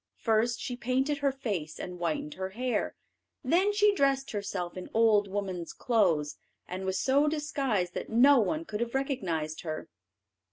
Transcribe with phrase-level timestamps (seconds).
[0.17, 2.95] First, she painted her face, and whitened her hair;
[3.43, 8.65] then she dressed herself in old woman's clothes, and was so disguised that no one
[8.65, 9.89] could have recognised her.